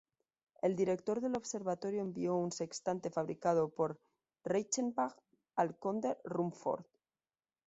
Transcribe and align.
El 0.63 0.75
Director 0.75 1.21
del 1.21 1.35
Observatorio 1.37 2.01
envió 2.01 2.33
un 2.35 2.51
sextante 2.51 3.11
fabricado 3.11 3.69
por 3.69 3.99
Reichenbach 4.43 5.15
al 5.55 5.77
conde 5.77 6.17
Rumford. 6.23 6.87